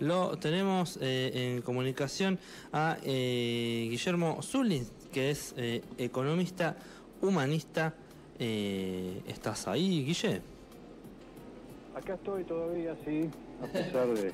[0.00, 2.38] lo tenemos eh, en comunicación
[2.72, 6.76] a eh, Guillermo Zulin, que es eh, economista
[7.20, 7.94] humanista.
[8.38, 10.40] ¿Estás ahí, Guille?
[11.94, 13.28] Acá estoy todavía, sí,
[13.62, 14.32] a pesar de,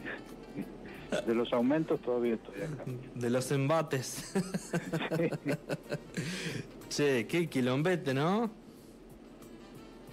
[1.26, 2.85] de los aumentos, todavía estoy acá.
[3.17, 4.33] De los embates.
[6.88, 8.65] che, qué quilombete, ¿no?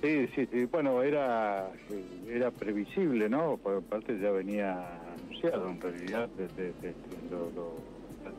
[0.04, 0.66] Sí, sí, sí.
[0.66, 1.72] Bueno, era,
[2.28, 3.56] era previsible, ¿no?
[3.56, 6.30] Por parte ya venía anunciado en realidad.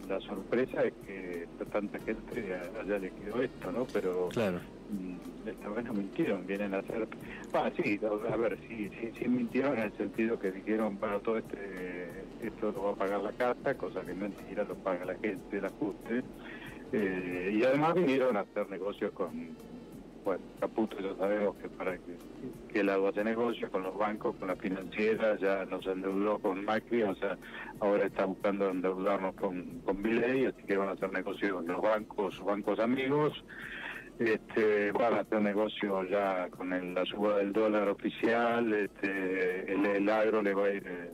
[0.07, 3.87] la, sorpresa es que tanta gente haya elegido esto, ¿no?
[3.87, 4.61] Pero claro.
[4.91, 7.09] Mm, esta vez no mintieron, vienen a hacer...
[7.55, 11.39] Ah, sí, a ver, sí, sí, sí mintieron en el sentido que dijeron, para todo
[11.39, 15.57] este esto lo va a pagar la casa, cosa que mentira, lo paga la gente,
[15.57, 16.25] el ajuste.
[16.93, 19.57] Eh, y además vinieron a hacer negocios con
[20.25, 22.17] bueno, Caputo ya sabemos que para que,
[22.73, 27.03] que él haga negocio con los bancos, con las financieras, ya nos endeudó con Macri,
[27.03, 27.37] o sea,
[27.81, 32.79] ahora está buscando endeudarnos con, con así que van a hacer negocios los bancos, bancos
[32.79, 33.45] amigos,
[34.19, 40.43] este, van a hacer negocios ya con la suba del dólar oficial, este, el, agro
[40.43, 40.87] le va a ir...
[40.87, 41.11] Eh,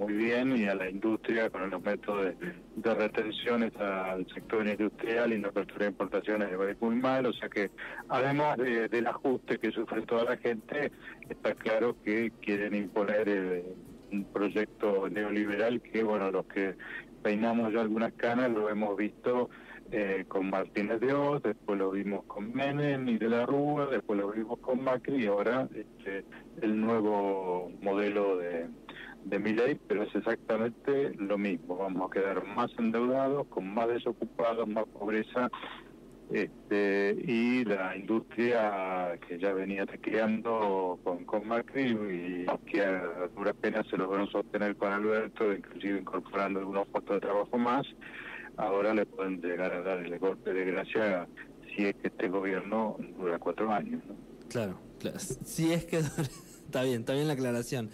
[0.00, 2.32] muy bien y a la industria con los métodos
[2.76, 7.50] de, retenciones al sector industrial y la apertura de importaciones va muy mal, o sea
[7.50, 7.70] que
[8.08, 10.90] además del ajuste que sufre toda la gente,
[11.28, 13.64] está claro que quieren imponer eh,
[14.10, 16.76] un proyecto neoliberal que, bueno, los que
[17.22, 19.50] peinamos ya algunas canas lo hemos visto
[19.92, 24.18] eh, con Martínez de Oz, después lo vimos con Menem y de la Rúa, después
[24.18, 26.24] lo vimos con Macri y ahora este,
[26.62, 28.68] el nuevo modelo de
[29.24, 31.76] de mi ley, pero es exactamente lo mismo.
[31.76, 35.50] Vamos a quedar más endeudados, con más desocupados, más pobreza,
[36.32, 43.52] este, y la industria que ya venía tequeando con, con Macri y que a dura
[43.52, 47.84] pena se lograron sostener con Alberto, inclusive incorporando algunos puestos de trabajo más,
[48.56, 51.26] ahora le pueden llegar a dar el golpe de gracia
[51.74, 54.02] si es que este gobierno dura cuatro años.
[54.48, 56.00] Claro, claro, si es que
[56.70, 57.90] Está bien, está bien la aclaración.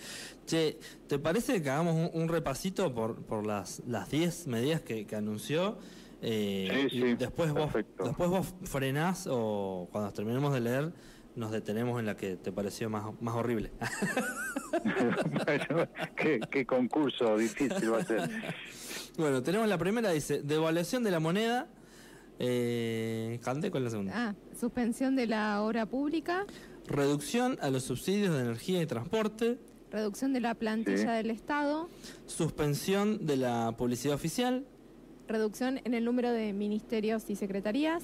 [0.46, 5.78] Che, ¿te parece que hagamos un, repasito por, por las 10 medidas que, anunció?
[6.22, 10.92] Eh, sí, sí, después vos, después vos frenás o cuando terminemos de leer
[11.36, 13.70] nos detenemos en la que te pareció más, más horrible.
[15.46, 15.88] bueno,
[16.50, 18.30] qué, concurso difícil va a ser.
[19.18, 21.68] Bueno, tenemos la primera, dice, devaluación de la moneda.
[22.38, 24.12] Eh, Cante con la segunda.
[24.14, 26.44] Ah, suspensión de la obra pública.
[26.86, 29.58] Reducción a los subsidios de energía y transporte.
[29.90, 31.88] Reducción de la plantilla del Estado.
[32.26, 34.64] Suspensión de la publicidad oficial.
[35.28, 38.02] Reducción en el número de ministerios y secretarías.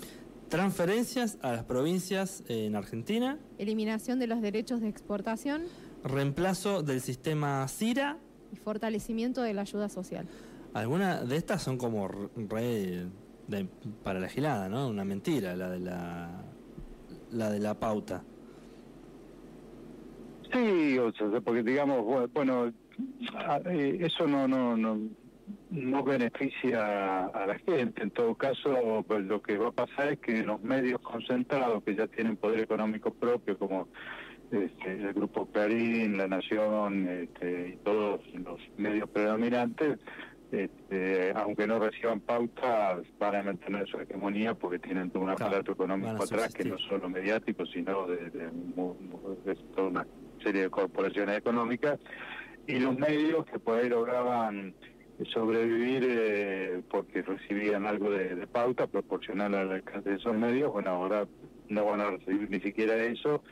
[0.49, 3.39] Transferencias a las provincias en Argentina.
[3.59, 5.63] Eliminación de los derechos de exportación.
[6.05, 8.19] Reemplazo del sistema CIRA.
[8.53, 10.27] Y fortalecimiento de la ayuda social.
[10.75, 13.07] Algunas de estas son como re
[14.03, 14.89] para la gilada, ¿no?
[14.89, 16.43] Una mentira, la de la,
[17.33, 18.23] la de la pauta.
[20.53, 22.73] Sí, o sea, porque digamos, bueno,
[23.67, 24.99] eh, eso no, no, no,
[25.71, 28.03] no beneficia a la gente.
[28.03, 31.95] En todo caso, pues, lo que va a pasar es que los medios concentrados, que
[31.95, 33.89] ya tienen poder económico propio, como
[34.51, 39.99] este, el Grupo Clarín, La Nación este, y todos los medios predominantes,
[40.51, 45.73] este, aunque no reciban pautas, van a mantener su hegemonía porque tienen todo un aparato
[45.73, 48.51] económico atrás que no solo mediático, sino de, de,
[49.47, 50.07] de toda una
[50.43, 51.99] serie de corporaciones económicas
[52.67, 54.75] y los medios que por ahí lograban
[55.33, 61.27] sobrevivir eh, porque recibían algo de, pauta proporcional al alcance de esos medios, bueno, ahora
[61.69, 63.43] no van a recibir ni siquiera eso,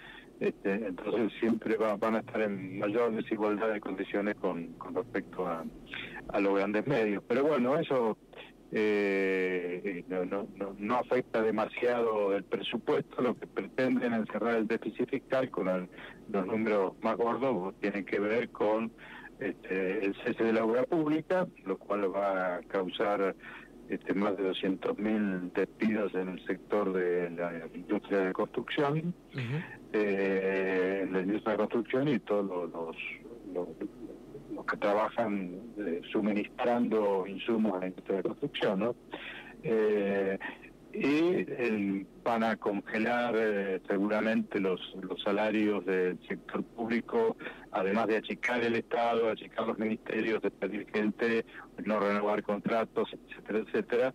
[0.41, 5.65] este, entonces siempre van a estar en mayor desigualdad de condiciones con, con respecto a,
[6.29, 7.23] a los grandes medios.
[7.29, 8.17] Pero bueno, eso
[8.73, 10.47] eh, no, no,
[10.79, 15.89] no, afecta demasiado el presupuesto, lo que pretenden encerrar el déficit fiscal con
[16.31, 18.93] los números más gordos tienen que ver con
[19.41, 23.35] este, el cese de la obra pública, lo cual va a causar
[23.89, 29.13] este, más de 200.000 despidos en el sector de la industria de construcción,
[29.93, 32.97] eh, la industria de construcción y todos los,
[33.53, 33.69] los
[34.71, 38.95] que trabajan eh, suministrando insumos a la industria de construcción, ¿no?
[39.63, 40.39] Eh,
[40.93, 44.81] y van a congelar eh, seguramente los,
[45.25, 47.37] salarios del sector público,
[47.71, 51.45] además de achicar el Estado, achicar los ministerios, despedir gente,
[51.85, 54.15] no renovar contratos, etcétera, etcétera,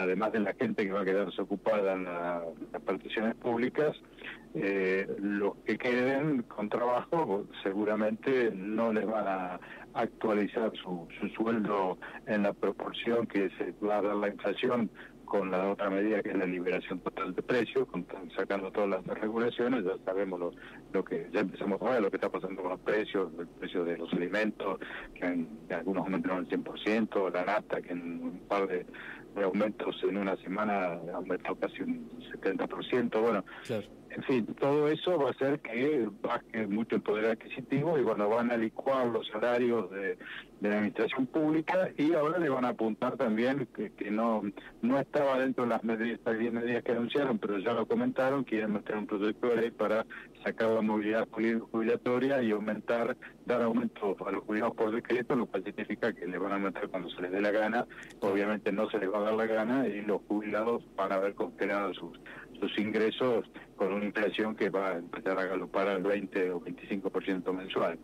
[0.00, 3.96] además de la gente que va a quedar desocupada en las particiones públicas,
[4.54, 9.60] los que queden con trabajo seguramente no les van a
[9.94, 14.90] actualizar su, su sueldo en la proporción que se va a dar la inflación
[15.32, 17.88] con la otra medida que es la liberación total de precios,
[18.36, 20.52] sacando todas las regulaciones, ya sabemos lo,
[20.92, 23.82] lo que, ya empezamos a ver lo que está pasando con los precios, el precio
[23.82, 24.78] de los alimentos,
[25.14, 28.84] que, en, algunos aumentaron el 100%, la nata, que en un par de,
[29.42, 32.10] aumentos en una semana ha aumentado casi un
[32.42, 33.42] 70%, bueno,
[34.14, 38.28] en fin, todo eso va a hacer que baje mucho el poder adquisitivo y bueno,
[38.28, 40.18] van a licuar los salarios de,
[40.62, 44.42] de la administración pública y ahora le van a apuntar también que, no
[44.80, 48.96] no estaba dentro de las medidas, medidas que anunciaron, pero ya lo comentaron, quieren meter
[48.96, 50.06] un proyecto de ley para
[50.44, 55.64] sacar la movilidad jubilatoria y aumentar, dar aumento a los jubilados por decreto, lo cual
[55.64, 57.86] significa que le van a meter cuando se les dé la gana,
[58.20, 61.34] obviamente no se les va a dar la gana y los jubilados van a ver
[61.34, 62.20] congelados sus
[62.62, 63.44] sus ingresos
[63.76, 67.98] con una inflación que va a empezar a galopar al 20 o 25% mensual.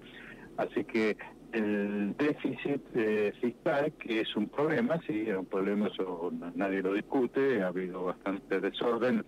[0.56, 1.16] Así que
[1.52, 6.92] el déficit eh, fiscal, que es un problema, sí, es un problema, eso nadie lo
[6.92, 9.24] discute, ha habido bastante desorden,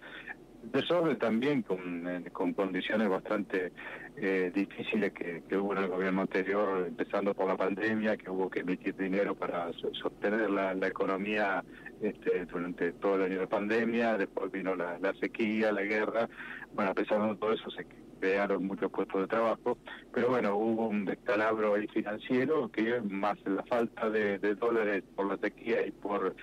[0.72, 3.72] desorden también con, con condiciones bastante
[4.16, 8.50] eh, difíciles que, que, hubo en el gobierno anterior, empezando por la pandemia, que hubo
[8.50, 11.62] que emitir dinero para sostener la economía
[12.02, 16.28] este, durante todo el año de pandemia, después vino la, sequía, la guerra,
[16.74, 17.86] bueno, a pesar de todo eso se
[18.18, 19.78] crearon muchos puestos de trabajo,
[20.12, 25.36] pero bueno, hubo un descalabro ahí financiero que más la falta de, dólares por la
[25.38, 26.34] sequía y por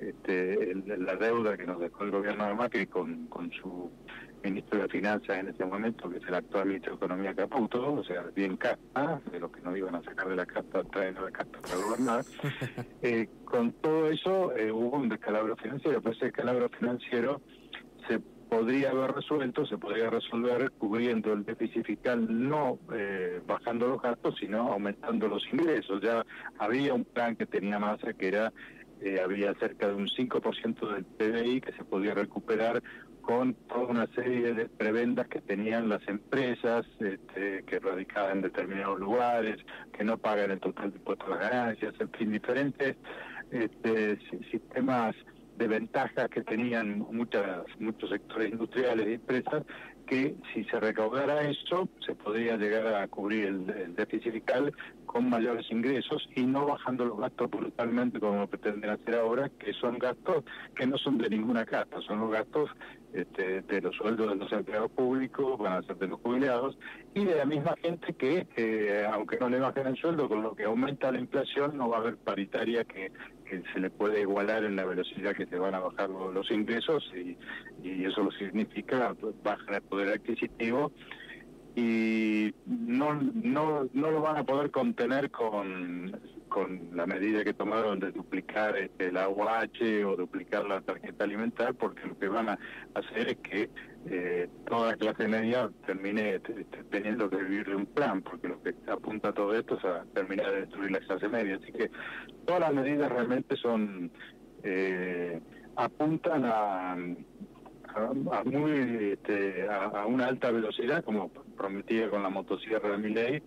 [0.00, 3.90] este, la deuda que nos dejó el gobierno de Macri con, con su
[4.42, 8.04] ministro de Finanzas en ese momento, que es el actual ministro de Economía Caputo, o
[8.04, 11.22] sea, bien casta, de los que no iban a sacar de la casta, traen a
[11.22, 12.24] la casta para gobernar.
[13.02, 17.40] eh, con todo eso eh, hubo un descalabro financiero, pero ese descalabro financiero
[18.08, 18.20] se
[18.50, 24.34] podría haber resuelto, se podría resolver cubriendo el déficit fiscal, no eh, bajando los gastos,
[24.40, 26.02] sino aumentando los ingresos.
[26.02, 26.26] Ya
[26.58, 28.52] había un plan que tenía masa que era,
[29.00, 32.82] eh, había cerca de un 5% del PBI que se podía recuperar
[33.30, 38.98] con toda una serie de prebendas que tenían las empresas este, que radicaban en determinados
[38.98, 39.56] lugares,
[39.96, 42.96] que no pagan el total de impuestos a las ganancias, en fin, diferentes
[43.52, 44.18] este,
[44.50, 45.14] sistemas
[45.58, 49.62] de ventajas que tenían muchas, muchos sectores industriales y empresas,
[50.10, 54.72] que si se recaudara eso, se podría llegar a cubrir el, déficit fiscal
[55.06, 60.00] con mayores ingresos y no bajando los gastos brutalmente como pretenden hacer ahora, que son
[60.00, 60.42] gastos
[60.74, 62.70] que no son de ninguna casta, son los gastos
[63.12, 66.76] este, de los sueldos de los empleados públicos, van a ser de los jubilados
[67.14, 70.56] y de la misma gente que, eh, aunque no le bajen el sueldo, con lo
[70.56, 73.12] que aumenta la inflación, no va a haber paritaria que
[73.50, 77.12] que se le puede igualar en la velocidad que se van a bajar los, ingresos
[77.14, 77.36] y,
[77.82, 80.92] y, eso lo significa bajar el poder adquisitivo.
[81.74, 86.12] Y no, no, no lo van a poder contener con,
[86.50, 91.74] con la medida que tomaron de duplicar este, el AUH o duplicar la tarjeta alimentar,
[91.74, 92.58] porque lo que van a
[92.94, 93.70] hacer es que
[94.10, 96.40] eh, toda la clase media termine
[96.90, 100.50] teniendo que vivir de un plan, porque lo que apunta todo esto es a terminar
[100.50, 101.56] de destruir la clase media.
[101.56, 101.90] Así que
[102.44, 104.10] todas las medidas realmente son
[104.62, 105.40] eh,
[105.76, 106.96] apuntan a
[107.94, 113.42] a, muy este, a, una alta velocidad, como prometía con la motosierra de mi ley,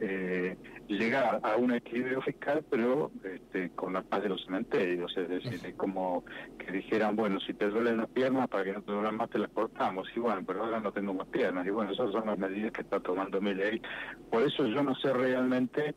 [0.00, 0.56] eh,
[0.86, 5.74] llegar a un equilibrio fiscal, pero este, con la paz de los cementerios, es decir,
[5.76, 6.24] como
[6.58, 9.38] que dijeran, bueno, si te duelen las piernas, para que no te duelen más, te
[9.38, 12.38] las cortamos, y bueno, pero ahora no tengo más piernas, y bueno, esas son las
[12.38, 13.80] medidas que está tomando mi ley.
[14.30, 15.94] Por eso yo no sé realmente...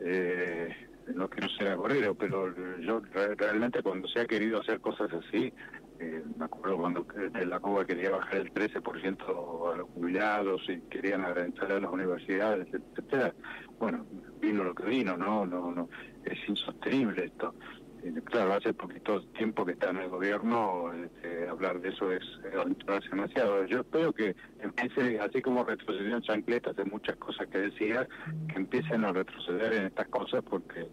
[0.00, 0.74] Eh,
[1.14, 3.02] no quiero ser agorero, pero yo
[3.36, 5.52] realmente cuando se ha querido hacer cosas así,
[6.00, 7.06] eh, me acuerdo cuando
[7.46, 12.66] la Cuba quería bajar el 13% a los jubilados y querían adelantar a las universidades,
[12.72, 13.34] etcétera.
[13.78, 14.04] Bueno,
[14.40, 15.88] vino lo que vino, no, no, no,
[16.24, 17.54] es insostenible esto.
[18.02, 22.22] Eh, claro, hace poquito tiempo que está en el gobierno, este, hablar de eso es
[22.54, 23.64] aventurarse demasiado.
[23.66, 28.06] Yo espero que empiece, así como retrocedió chancletas de muchas cosas que decía,
[28.48, 30.86] que empiecen a retroceder en estas cosas porque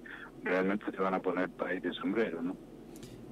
[0.43, 2.55] realmente se van a poner país de sombrero, ¿no?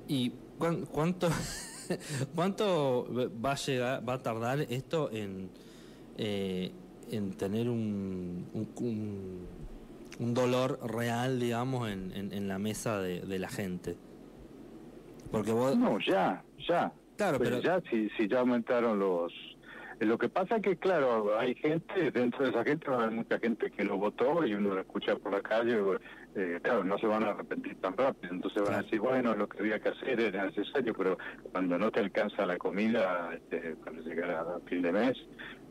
[0.09, 1.29] ¿Y cuánto,
[2.35, 3.07] cuánto
[3.45, 5.51] va a llegar, va a tardar esto en,
[6.17, 6.71] eh,
[7.11, 9.47] en tener un, un,
[10.19, 13.97] un, dolor real, digamos, en, en, la mesa de, de, la gente?
[15.31, 15.77] Porque vos...
[15.77, 16.91] No, ya, ya.
[17.15, 17.61] Claro, pues pero...
[17.61, 19.31] Ya, si, si ya aumentaron los...
[19.99, 23.11] Lo que pasa es que, claro, hay gente, dentro de esa gente va a haber
[23.11, 25.77] mucha gente que lo votó y uno lo escucha por la calle,
[26.39, 29.49] eh, claro, no se van a arrepentir tan rápido, entonces van a decir, bueno, lo
[29.49, 31.17] que había que hacer era necesario, pero
[31.51, 35.17] cuando no te alcanza la comida, este, cuando llegara a fin de mes,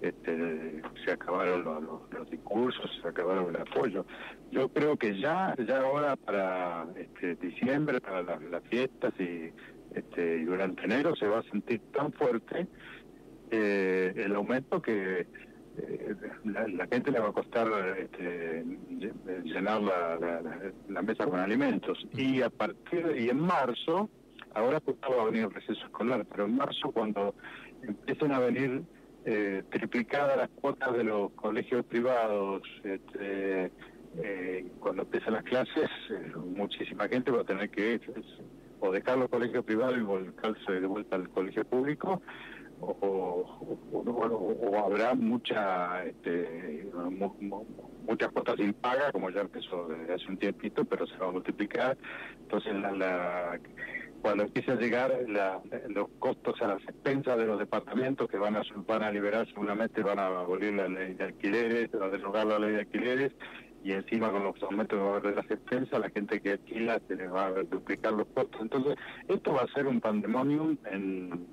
[0.03, 4.05] este, se acabaron los, discursos, se acabaron el apoyo.
[4.51, 9.51] Yo creo que ya, ya ahora para este, diciembre, para las, fiestas y,
[9.95, 12.67] este, y durante enero se va a sentir tan fuerte
[13.51, 15.27] eh, el aumento que
[15.79, 17.69] eh, la, gente le va a costar
[17.99, 18.65] este,
[19.45, 21.99] llenar la, mesa con alimentos.
[22.13, 24.09] Y a partir y en marzo,
[24.55, 27.35] ahora pues va a venir el receso escolar, pero en marzo cuando
[27.83, 28.83] empiecen a venir
[29.25, 33.71] eh, triplicadas las cuotas de los colegios privados, este,
[34.23, 35.89] eh, cuando empiezan las clases,
[36.37, 38.01] muchísima gente va a tener que
[38.81, 42.23] o dejar los colegios privados y volcarse de vuelta al colegio público
[42.81, 43.47] o,
[43.93, 46.91] o, habrá mucha este,
[48.07, 51.33] muchas cuotas sin paga, como ya empezó desde hace un tiempito, pero se va a
[51.33, 51.97] multiplicar.
[52.43, 53.59] Entonces, la,
[54.23, 55.13] cuando empiece a llegar
[55.89, 60.03] los costos a las expensas de los departamentos que van a, van a liberar seguramente,
[60.03, 63.33] van a abolir la ley de alquileres, a derogar la ley de alquileres
[63.85, 67.47] y encima con los aumentos de las expensas, la gente que alquila se le va
[67.47, 68.61] a duplicar los costos.
[68.61, 68.97] Entonces,
[69.29, 71.47] esto va a ser un pandemonium en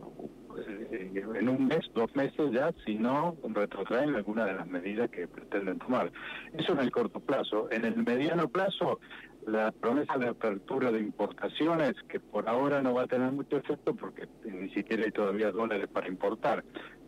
[0.57, 5.27] eh, en un mes, dos meses ya, si no retrotraen alguna de las medidas que
[5.27, 6.11] pretenden tomar.
[6.53, 7.69] Eso en el corto plazo.
[7.71, 8.99] En el mediano plazo,
[9.47, 13.95] la promesa de apertura de importaciones, que por ahora no va a tener mucho efecto
[13.95, 16.63] porque ni siquiera hay todavía dólares para importar,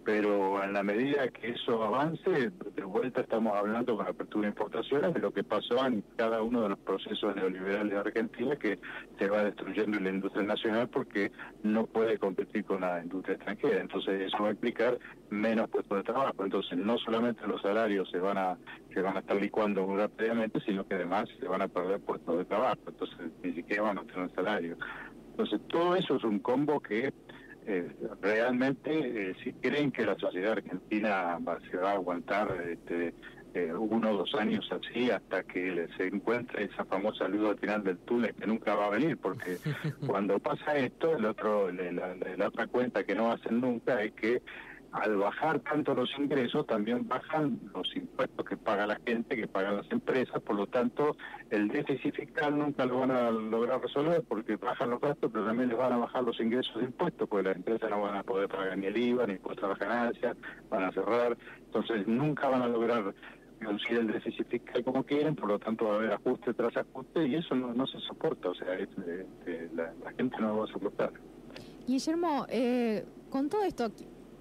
[0.07, 5.13] pero en la medida que eso avance, de vuelta estamos hablando con apertura de importaciones
[5.13, 8.79] de lo que pasó en cada uno de los procesos neoliberales de Argentina, que
[9.19, 13.81] se va destruyendo la industria nacional porque no puede competir con la industria extranjera.
[13.81, 14.97] Entonces eso va a implicar
[15.29, 16.41] menos puestos de trabajo.
[16.41, 18.57] Entonces no solamente los salarios se van a
[18.93, 22.45] se van a estar licuando rápidamente, sino que además se van a perder puestos de
[22.45, 22.79] trabajo.
[22.87, 24.77] Entonces ni siquiera van a tener salario.
[25.31, 27.13] Entonces todo eso es un combo que
[27.67, 33.13] eh, realmente eh, si creen que la sociedad argentina va, se va a aguantar este,
[33.53, 37.83] eh, uno o dos años así hasta que se encuentre esa famosa luz al final
[37.83, 39.57] del túnel que nunca va a venir, porque
[40.07, 44.41] cuando pasa esto, el otro, la, la otra cuenta que no hacen nunca es que
[44.91, 49.77] al bajar tanto los ingresos, también bajan los impuestos que paga la gente, que pagan
[49.77, 51.17] las empresas, por lo tanto,
[51.49, 55.69] el déficit fiscal nunca lo van a lograr resolver porque bajan los gastos, pero también
[55.69, 58.47] les van a bajar los ingresos de impuestos, porque las empresas no van a poder
[58.47, 60.37] pagar ni el IVA, ni impuestos a las ganancias,
[60.69, 63.13] van a cerrar, entonces nunca van a lograr
[63.59, 67.27] reducir el déficit fiscal como quieren, por lo tanto va a haber ajuste tras ajuste
[67.27, 69.25] y eso no, se soporta, o sea, este,
[69.75, 71.11] la, gente no lo va a soportar.
[71.87, 73.91] Guillermo, eh, con todo esto,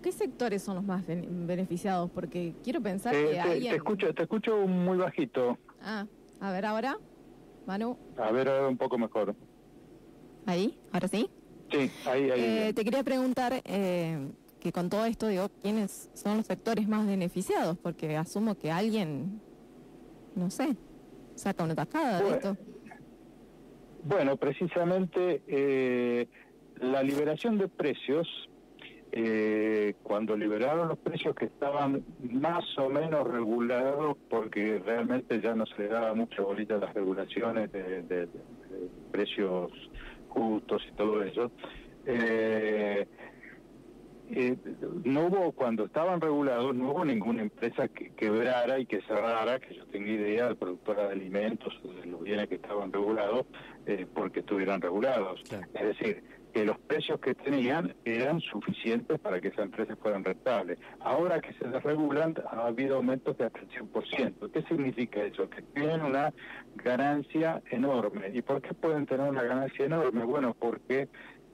[0.06, 2.08] ¿Qué sectores son los más beneficiados?
[2.12, 5.58] Porque quiero pensar eh, que te, te escucho, te escucho muy bajito.
[5.82, 6.06] Ah,
[6.38, 6.96] a ver ahora,
[7.66, 7.98] Manu.
[8.16, 9.34] A ver ahora un poco mejor.
[10.46, 10.78] ¿Ahí?
[10.92, 11.28] ¿Ahora sí?
[11.72, 12.40] Sí, ahí, ahí.
[12.40, 14.28] Eh, te quería preguntar eh,
[14.60, 17.76] que con todo esto, digo, ¿quiénes son los sectores más beneficiados?
[17.76, 19.40] Porque asumo que alguien,
[20.36, 20.76] no sé,
[21.34, 22.56] saca una tajada de esto.
[24.04, 26.28] Bueno, precisamente
[26.76, 28.28] la liberación de precios
[29.18, 35.64] eh, cuando liberaron los precios que estaban más o menos regulados, porque realmente ya no
[35.64, 38.28] se le daba mucha bolita a las regulaciones de,
[39.10, 39.72] precios
[40.28, 41.50] justos y todo eso,
[42.04, 43.06] eh,
[44.32, 44.56] eh,
[45.04, 49.76] no hubo, cuando estaban regulados, no hubo ninguna empresa que quebrara y que cerrara, que
[49.76, 53.46] yo tenga idea, de productora de alimentos, de los bienes que estaban regulados,
[53.86, 55.40] eh, porque estuvieran regulados.
[55.72, 56.22] Es decir,
[56.52, 60.78] que los precios que tenían eran suficientes para que esas empresas fueran rentables.
[61.00, 64.50] Ahora que se desregulan, ha habido aumentos de hasta el 100%.
[64.52, 65.48] ¿Qué significa eso?
[65.50, 66.32] Que tienen una
[66.76, 68.30] ganancia enorme.
[68.32, 70.24] ¿Y por qué pueden tener una ganancia enorme?
[70.24, 71.08] Bueno, porque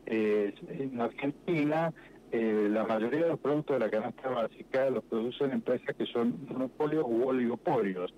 [0.06, 1.92] eh, en Argentina
[2.32, 6.46] eh, la mayoría de los productos de la canasta básica los producen empresas que son
[6.48, 8.14] monopolios u oligopolios.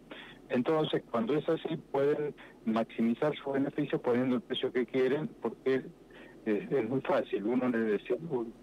[0.50, 5.82] Entonces, cuando es así, pueden maximizar su beneficio poniendo el precio que quieren porque
[6.46, 7.44] es, muy fácil.
[7.44, 7.70] Uno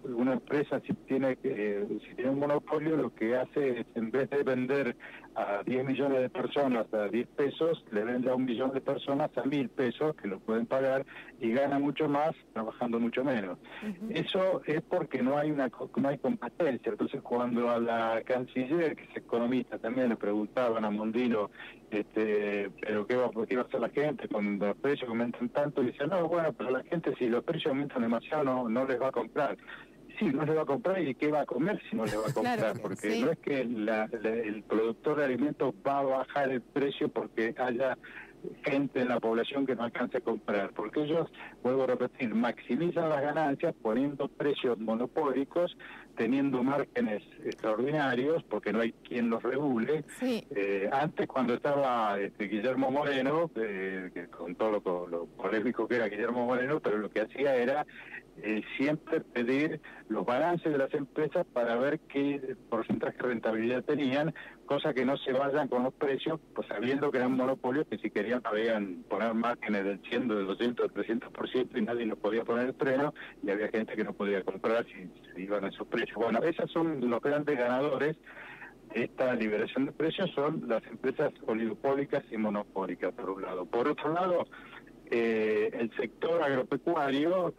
[0.04, 4.30] una empresa si tiene que, si tiene un monopolio, lo que hace es en vez
[4.30, 4.96] de vender
[5.34, 9.30] a 10 millones de personas a 10 pesos, le vende a un millón de personas
[9.36, 11.06] a mil pesos que lo pueden pagar
[11.40, 13.58] y gana mucho más trabajando mucho menos.
[14.10, 16.92] Eso es porque no hay una no hay competencia.
[16.92, 21.50] Entonces cuando a la canciller, que es economista, también le preguntaban a Mondino,
[21.90, 25.82] este, pero qué va, qué va a hacer la gente cuando los precios aumentan tanto,
[25.82, 29.00] y dice, no, bueno, pero la gente si los precios aumentan demasiado no, no les
[29.00, 29.56] va a comprar
[30.30, 32.28] sí, no le va a comprar y qué va a comer si no le va
[32.28, 37.08] a comprar, porque no es que el productor de alimentos va a bajar el precio
[37.08, 37.98] porque haya
[38.64, 41.30] gente en la población que no alcance a comprar, porque ellos,
[41.62, 45.76] vuelvo a repetir, maximizan las ganancias poniendo precios monopólicos,
[46.16, 50.04] teniendo márgenes extraordinarios, porque no hay quien los regule.
[50.20, 56.08] Eh, antes, cuando estaba este, Guillermo Moreno, eh, con todo lo, lo polémico que era
[56.08, 57.86] Guillermo Moreno, pero lo que hacía era
[58.38, 64.34] eh, siempre pedir los balances de las empresas para ver qué porcentaje de rentabilidad tenían,
[64.72, 68.10] cosa que no se vayan con los precios, pues sabiendo que eran monopolios que si
[68.10, 72.68] querían podían poner márgenes del 100, del 200, del 300% y nadie los podía poner
[72.68, 73.12] el freno
[73.42, 76.16] y había gente que no podía comprar si se iban a esos precios.
[76.16, 78.16] Bueno, esos son los grandes ganadores
[78.94, 83.64] esta liberación de precios son las empresas oligopólicas y monopólicas, por un lado.
[83.64, 84.46] Por otro lado,
[85.10, 87.54] eh, el sector agropecuario,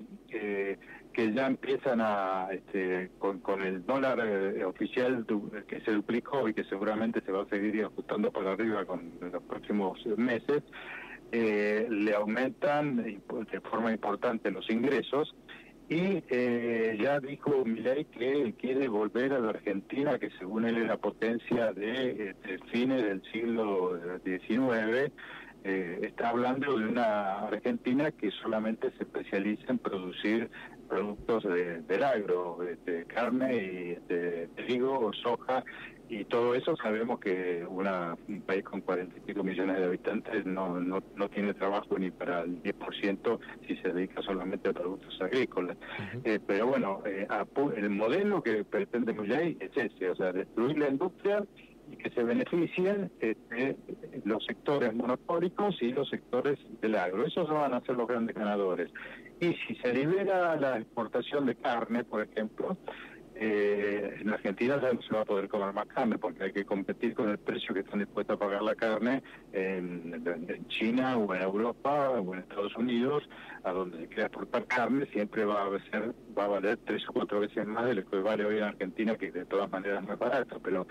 [1.13, 5.25] que ya empiezan a, este, con, el dólar eh, oficial
[5.67, 9.43] que se duplicó y que seguramente se va a seguir ajustando para arriba con los
[9.43, 10.63] próximos meses,
[11.32, 15.36] eh, le aumentan de forma importante los ingresos.
[15.89, 16.24] Y
[16.98, 21.74] ya dijo Milei que quiere volver a la Argentina, que según él es la potencia
[21.74, 25.12] de, de fines del siglo XIX,
[25.65, 30.50] eh, está hablando de una Argentina que solamente se especializa en producir
[30.94, 35.64] productos de, del agro, de, carne y de trigo, soja
[36.08, 36.76] y todo eso.
[36.78, 41.98] Sabemos que una, un país con 45 millones de habitantes no, no, no tiene trabajo
[41.98, 45.78] ni para el 10% si se dedica solamente a productos agrícolas.
[46.24, 47.28] Eh, pero bueno, eh,
[47.76, 51.44] el modelo que pretende Milley es ese, o sea, destruir la industria
[51.92, 53.76] y que se beneficien este,
[54.26, 57.26] los sectores monopólicos y los sectores del agro.
[57.26, 58.90] Esos van a ser los grandes ganadores.
[59.44, 62.78] Y si se libera la exportación de carne, por ejemplo,
[63.36, 67.30] eh, en Argentina se va a poder comer más carne porque hay que competir con
[67.30, 70.24] el precio que están dispuestos a pagar la carne en,
[70.68, 73.28] China o en Europa o en Estados Unidos,
[73.63, 77.13] a donde se quiera exportar carne, siempre va a ser, va a valer tres o
[77.13, 80.13] cuatro veces más de lo que vale hoy en Argentina, que de todas maneras no
[80.13, 80.88] es barato, pero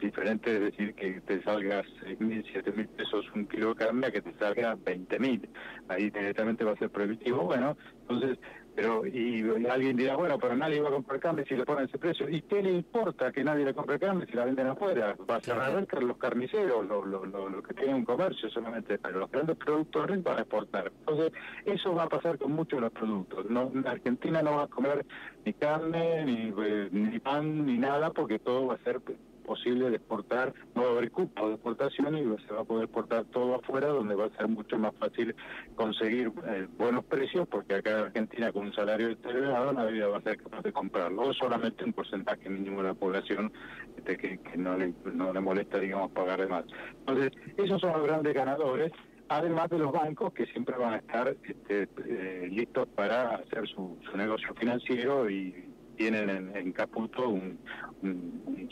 [0.00, 4.06] diferente es decir que te salga seis mil, siete mil pesos un kilo de carne
[4.06, 5.48] a que te salga veinte mil.
[5.88, 7.44] Ahí directamente va a ser prohibitivo.
[7.44, 8.38] Bueno, entonces
[8.74, 11.98] pero y, alguien dirá, bueno, pero nadie va a comprar carne si le ponen ese
[11.98, 12.28] precio.
[12.28, 15.16] ¿Y qué le importa que nadie le compre carne si la venden afuera?
[15.28, 15.56] Va a ser
[16.02, 20.40] los carniceros, los lo, que tienen un comercio solamente, pero los grandes productores van a
[20.40, 20.92] exportar.
[21.00, 21.32] Entonces,
[21.64, 23.48] eso va a pasar con muchos de los productos.
[23.48, 25.06] No, Argentina no va a comer
[25.44, 29.00] ni carne, ni, eh, ni pan, ni nada, porque todo va a ser
[29.44, 32.84] posible de exportar, no va a haber cupo de exportación y se va a poder
[32.84, 35.34] exportar todo afuera, donde va a ser mucho más fácil
[35.74, 40.22] conseguir eh, buenos precios, porque acá en Argentina con un salario deteriorado nadie va a
[40.22, 43.52] ser capaz de comprarlo, o solamente un porcentaje mínimo de la población
[43.96, 46.64] este, que, no, le, no le molesta, digamos, pagar de más.
[47.00, 48.92] Entonces, esos son los grandes ganadores
[49.28, 53.96] además de los bancos que siempre van a estar este, eh, listos para hacer su,
[54.10, 57.58] su negocio financiero y tienen en, Caputo un,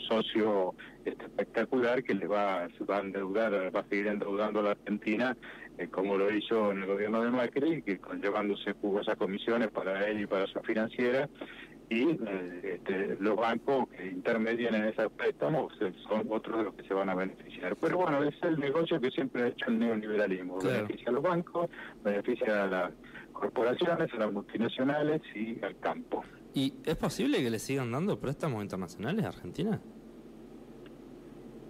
[0.07, 4.71] socio este, espectacular que le va, va a endeudar, va a seguir endeudando a la
[4.71, 5.35] Argentina,
[5.77, 10.21] eh, como lo hizo en el gobierno de Macri, que llevándose jugosas comisiones para él
[10.21, 11.29] y para su financiera,
[11.89, 15.73] y eh, este, los bancos que intermedian en esos préstamos
[16.07, 17.75] son otros de los que se van a beneficiar.
[17.75, 20.59] Pero bueno, es el negocio que siempre ha hecho el neoliberalismo.
[20.59, 21.69] Beneficia a los bancos,
[22.03, 22.91] beneficia a las
[23.33, 26.23] corporaciones, a las multinacionales y al campo.
[26.53, 29.81] ¿Y es posible que le sigan dando préstamos internacionales a Argentina?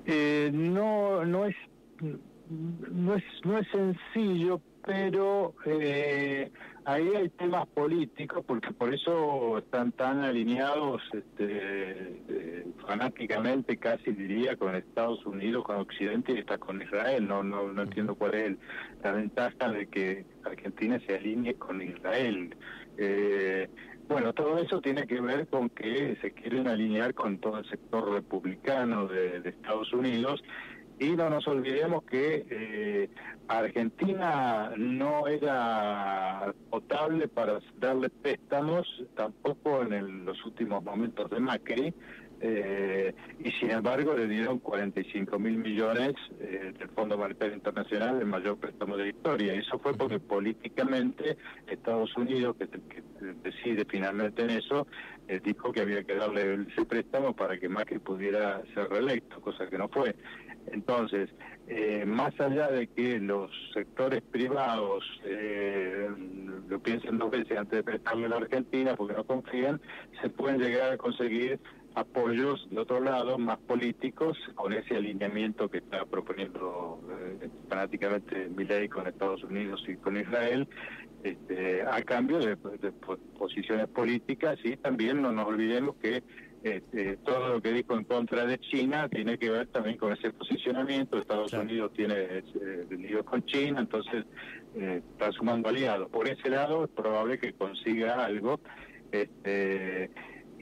[0.05, 1.55] Eh, no, no es,
[1.99, 6.51] no es, no es sencillo, pero eh,
[6.83, 14.57] ahí hay temas políticos, porque por eso están tan alineados este, eh, fanáticamente, casi diría,
[14.57, 17.25] con Estados Unidos, con Occidente y está con Israel.
[17.25, 18.57] No, no, no entiendo cuál es
[19.01, 22.53] la ventaja de que Argentina se alinee con Israel.
[22.97, 23.69] Eh,
[24.07, 28.11] bueno, todo eso tiene que ver con que se quieren alinear con todo el sector
[28.11, 30.43] republicano de, Estados Unidos.
[30.99, 33.09] Y no nos olvidemos que eh,
[33.47, 41.93] Argentina no era potable para darle préstamos, tampoco en los últimos momentos de Macri,
[42.45, 48.25] eh, y sin embargo le dieron 45 mil millones eh, del Fondo Monetario Internacional, el
[48.25, 49.53] mayor préstamo de la historia.
[49.53, 53.01] Eso fue porque políticamente Estados Unidos, que, que
[53.43, 54.87] decide finalmente en eso,
[55.29, 59.69] eh, dijo que había que darle ese préstamo para que Macri pudiera ser reelecto, cosa
[59.69, 60.13] que no fue.
[60.67, 61.29] Entonces,
[61.67, 66.09] eh, más allá de que los sectores privados eh,
[66.67, 69.79] lo piensen dos veces antes de prestarle a la Argentina porque no confían,
[70.21, 71.59] se pueden llegar a conseguir
[71.95, 76.99] apoyos de otro lado, más políticos, con ese alineamiento que está proponiendo
[77.41, 80.67] eh, fanáticamente Milei con Estados Unidos y con Israel,
[81.23, 82.57] este, a cambio de,
[83.37, 84.59] posiciones políticas.
[84.63, 86.23] Y también no nos olvidemos que
[86.63, 90.31] este, todo lo que dijo en contra de China tiene que ver también con ese
[90.31, 91.17] posicionamiento.
[91.17, 94.25] Estados Unidos tiene eh, con China, entonces
[94.75, 96.09] eh, está sumando aliados.
[96.09, 98.61] Por ese lado es probable que consiga algo.
[99.11, 100.09] Este,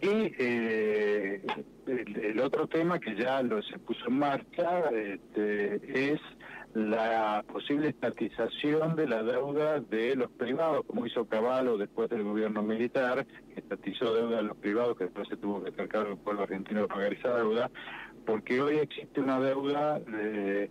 [0.01, 1.41] y eh,
[1.85, 6.19] el, otro tema que ya lo se puso en marcha este, es
[6.73, 12.63] la posible estatización de la deuda de los privados, como hizo Caballo después del gobierno
[12.63, 16.17] militar, que estatizó deuda de los privados, que después se tuvo que hacer cargo del
[16.17, 17.69] pueblo argentino de pagar esa deuda,
[18.25, 20.69] porque hoy existe una deuda de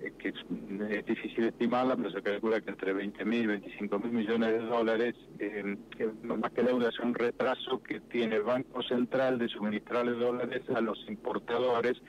[0.00, 4.12] eh, que es, difícil estimarla, pero se calcula que entre 20 mil y 25 mil
[4.12, 8.82] millones de dólares, eh, que más que deuda es un retraso que tiene el Banco
[8.82, 12.00] Central de suministrarle dólares a los importadores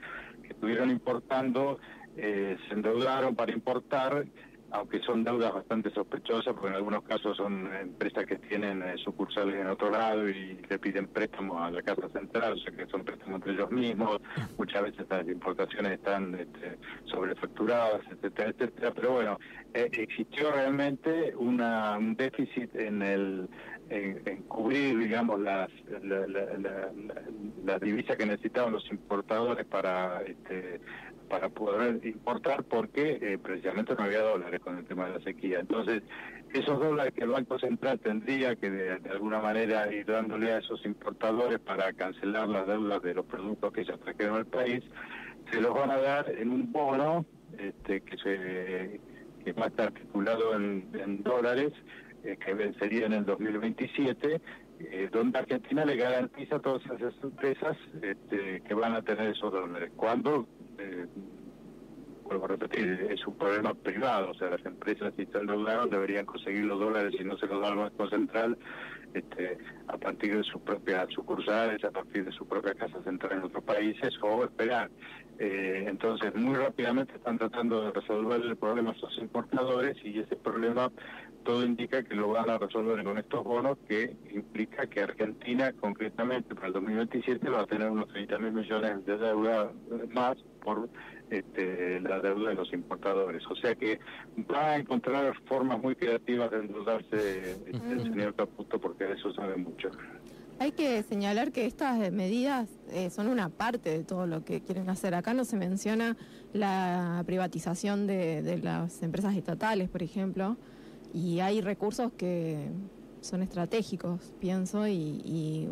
[0.41, 1.79] que estuvieron importando,
[2.17, 4.25] eh, se endeudaron para importar
[4.75, 9.55] aunque son deudas bastante sospechosas, porque en algunos casos son empresas que tienen eh, sucursales
[9.55, 13.03] en otro lado y le piden préstamos a la Casa Central, o sea que son
[13.03, 14.19] préstamos entre ellos mismos,
[14.57, 19.39] muchas veces las importaciones están este, sobrefacturadas, etcétera, etcétera, pero bueno,
[19.73, 23.49] eh, existió realmente una, un déficit en el
[23.87, 25.69] en, cubrir, digamos, las,
[26.01, 26.25] la,
[27.63, 30.81] la, divisa que necesitaban los importadores para este,
[31.25, 35.59] para poder importar porque eh, precisamente no había dólares con el tema de la sequía.
[35.59, 36.03] Entonces,
[36.53, 40.85] esos dólares que el Banco Central tendría que de, alguna manera ir dándole a esos
[40.85, 44.83] importadores para cancelar las deudas de los productos que ya trajeron al país,
[45.51, 47.25] se los van a dar en un bono
[47.57, 48.99] este, que, se,
[49.43, 51.73] que va a estar articulado en, dólares,
[52.23, 54.41] eh, que vencería en el 2027,
[54.79, 59.51] eh, donde Argentina le garantiza a todas esas empresas este, que van a tener esos
[59.51, 59.91] dólares.
[59.95, 61.05] Cuando eh,
[62.23, 66.25] vuelvo a repetir, es un problema privado, o sea, las empresas si están endeudadas deberían
[66.25, 68.57] conseguir los dólares y no se los da el Banco Central
[69.13, 69.57] este,
[69.87, 73.63] a partir de sus propias sucursales, a partir de su propia casa central en otros
[73.63, 74.89] países o esperar.
[75.37, 80.35] Eh, entonces, muy rápidamente están tratando de resolver el problema a sus importadores y ese
[80.37, 80.91] problema
[81.43, 86.55] todo indica que lo van a resolver con estos bonos que implica que Argentina concretamente
[86.55, 89.71] para el 2027 va a tener unos 30 mil millones de deuda
[90.13, 90.89] más por
[91.29, 93.43] este, la deuda de los importadores.
[93.47, 93.99] O sea que
[94.51, 99.31] va a encontrar formas muy creativas de endeudarse este, el señor Caputo porque de eso
[99.33, 99.89] sabe mucho.
[100.57, 104.89] Hay que señalar que estas medidas eh, son una parte de todo lo que quieren
[104.89, 105.13] hacer.
[105.13, 106.15] Acá no se menciona
[106.53, 110.55] la privatización de, las empresas estatales, por ejemplo,
[111.13, 112.69] y hay recursos que
[113.19, 115.69] son estratégicos, pienso, y,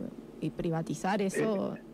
[0.57, 1.75] privatizar eso...
[1.77, 1.93] Eh,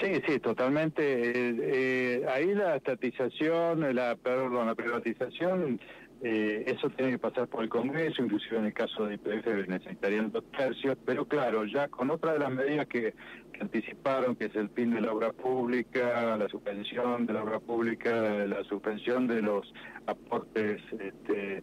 [0.00, 1.02] Sí, sí, totalmente.
[1.02, 5.80] Eh, eh, ahí la estatización, la, perdón, la privatización,
[6.22, 10.30] eh, eso tiene que pasar por el Congreso, inclusive en el caso de IPF necesitarían
[10.30, 13.14] dos tercios, pero claro, ya con otra de las medidas que,
[13.60, 18.10] anticiparon, que es el fin de la obra pública, la suspensión de la obra pública,
[18.46, 19.72] la suspensión de los
[20.06, 21.62] aportes, este,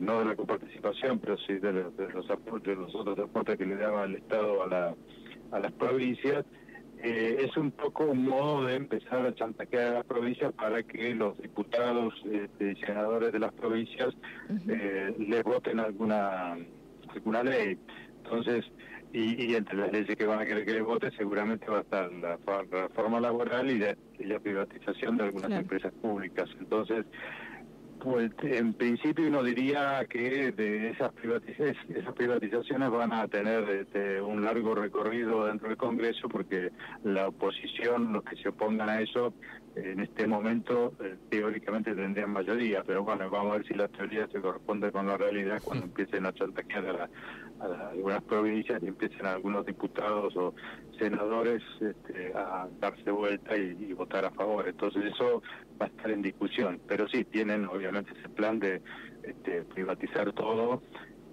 [0.00, 3.76] no de la coparticipación, pero sí de, los aportes, de los otros aportes que le
[3.76, 4.94] daba el Estado a, la,
[5.50, 6.44] a las provincias,
[7.02, 11.14] eh, es un poco un modo de empezar a chantaquear a las provincias para que
[11.14, 14.14] los diputados este, y senadores de las provincias
[14.68, 16.56] eh, les voten alguna
[17.08, 17.78] alguna ley.
[18.24, 18.64] Entonces,
[19.12, 22.12] y, entre las leyes que van a querer que les vote seguramente va a estar
[22.12, 22.38] la,
[22.70, 23.78] reforma laboral y,
[24.24, 26.48] la privatización de algunas empresas públicas.
[26.58, 27.06] Entonces,
[28.00, 34.20] pues en principio uno diría que de esas privatizaciones, esas privatizaciones van a tener este,
[34.20, 36.70] un largo recorrido dentro del Congreso porque
[37.04, 39.32] la oposición, los que se opongan a eso,
[39.76, 44.26] en este momento eh, teóricamente tendrían mayoría, pero bueno, vamos a ver si la teoría
[44.28, 47.08] se corresponde con la realidad cuando empiecen a chantajear a,
[47.60, 50.54] algunas provincias y empiecen algunos diputados o
[50.98, 54.68] senadores este, a darse vuelta y, votar a favor.
[54.68, 55.42] Entonces eso
[55.80, 58.80] va a estar en discusión, pero sí tienen obviamente ese plan de
[59.22, 60.82] este, privatizar todo.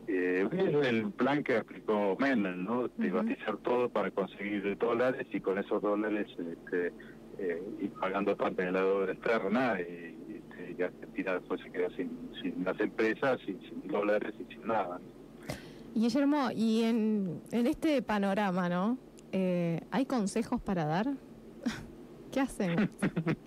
[0.08, 2.88] Eh, es el plan que aplicó Menem, ¿no?
[2.90, 6.94] Privatizar todo para conseguir dólares y con esos dólares este,
[7.40, 10.16] eh, y pagando parte de la deuda externa y,
[10.78, 15.00] y, Argentina después se queda sin, sin las empresas, sin, sin dólares y sin nada.
[15.95, 18.97] Guillermo, y en, en este panorama, ¿no?
[19.31, 21.08] Eh, ¿Hay consejos para dar?
[22.31, 22.89] ¿Qué hacen?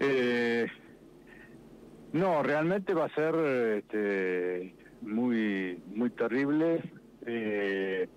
[0.00, 0.66] eh,
[2.12, 3.34] no, realmente va a ser
[3.78, 6.82] este, muy muy terrible.
[7.24, 8.08] Eh,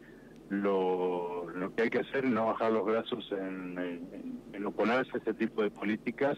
[0.50, 5.34] lo, que hay que hacer es no bajar los brazos en, en, oponerse a este
[5.34, 6.38] tipo de políticas.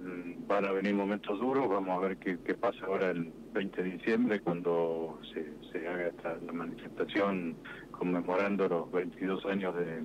[0.00, 3.90] Mm, van a venir momentos duros, vamos a ver qué, pasa ahora el 20 de
[3.90, 7.56] diciembre cuando se, se haga esta la manifestación
[7.90, 10.02] conmemorando los 22 años de,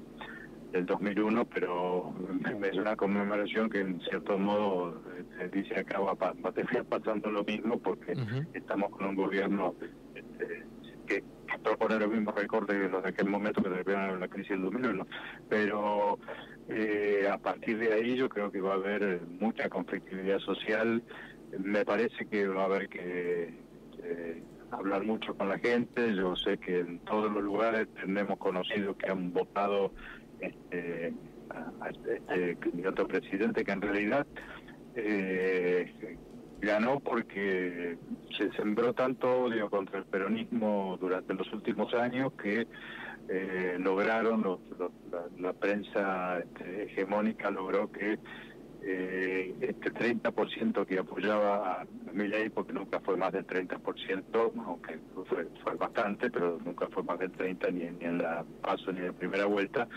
[0.72, 2.14] del 2001, pero
[2.64, 5.02] es una conmemoración que en cierto modo
[5.38, 8.14] se dice acá va, va a terminar pasando lo mismo porque
[8.54, 9.76] estamos con un gobierno
[10.14, 10.64] este,
[11.08, 11.24] que,
[11.64, 15.08] propone los mismos recortes de los de aquel momento que terminaron la crisis del 2001.
[15.50, 16.20] Pero
[16.70, 21.02] eh, a partir de ahí yo creo que va a haber mucha conflictividad social.
[21.60, 23.54] Me parece que va a haber que
[24.72, 26.16] hablar mucho con la gente.
[26.16, 29.92] Yo sé que en todos los lugares tenemos conocido que han votado
[30.40, 31.14] este,
[31.50, 34.28] a, este candidato presidente que en realidad
[34.96, 36.18] eh,
[36.62, 37.98] ganó porque
[38.38, 42.68] se sembró tanto odio contra el peronismo durante los últimos años que
[43.30, 44.60] eh, lograron,
[45.40, 48.18] la, prensa este, hegemónica logró que
[48.84, 55.48] eh, este 30% que apoyaba a Milei, porque nunca fue más del 30%, aunque fue,
[55.64, 59.08] fue bastante, pero nunca fue más del 30% ni, ni en la paso ni en
[59.08, 59.88] la primera vuelta,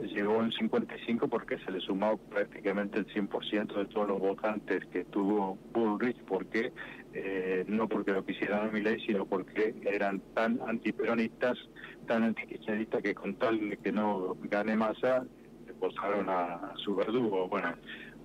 [0.00, 5.04] llegó en 55 porque se le sumó prácticamente el 100% de todos los votantes que
[5.04, 6.72] tuvo Bullrich, porque
[7.14, 11.58] eh, no porque lo quisieran a Milei, sino porque eran tan antiperonistas,
[12.06, 15.24] tan antikirchneristas que con tal de que no gane masa,
[15.66, 17.48] le posaron a, su verdugo.
[17.48, 17.74] Bueno,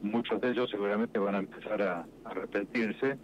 [0.01, 3.17] muchos de ellos seguramente van a empezar a arrepentirse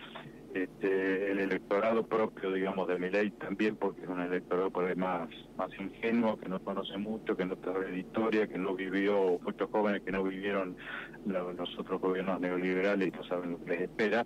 [0.53, 4.95] este, el electorado propio, digamos, de mi ley también, porque es un electorado por ahí
[4.95, 9.39] más, más ingenuo, que no conoce mucho, que no sabe de historia, que no vivió,
[9.41, 10.77] muchos jóvenes que no vivieron
[11.25, 14.25] los otros gobiernos neoliberales y no saben lo que les espera.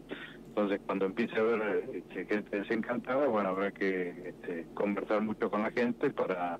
[0.49, 5.61] Entonces, cuando empiece a ver este, gente desencantada, bueno, habrá que este, conversar mucho con
[5.61, 6.59] la gente para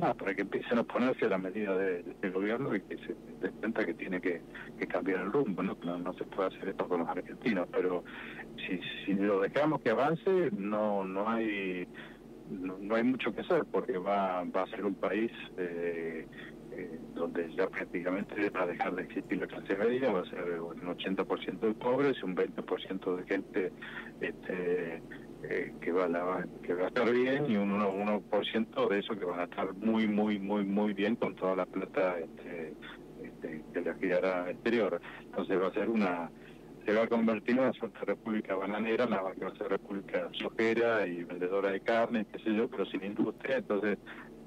[0.00, 3.84] para que empiecen a ponerse a la medida de, gobierno y que se den cuenta
[3.84, 4.40] que tiene que,
[4.88, 5.76] cambiar el rumbo, ¿no?
[5.84, 6.12] ¿no?
[6.14, 8.02] se puede hacer esto con los argentinos, pero
[8.56, 11.86] si, si lo dejamos que avance, no, no hay
[12.50, 16.26] no, hay mucho que hacer porque va, va a ser un país eh,
[16.72, 20.60] eh, donde ya prácticamente va a dejar de existir la clase media, va a ser
[20.60, 23.72] un 80% de pobres y un 20% de gente
[24.20, 25.02] este,
[25.44, 29.24] eh, que, va a que va a estar bien y un 1%, de eso que
[29.24, 32.74] van a estar muy, muy, muy, muy bien con toda la plata este,
[33.22, 35.00] este, que le girará exterior.
[35.24, 36.30] Entonces va a ser una
[36.84, 41.22] se va a convertir en una república bananera, que va a ser república sojera y
[41.22, 43.58] vendedora de carne, qué sé yo, pero sin industria.
[43.58, 43.98] Entonces,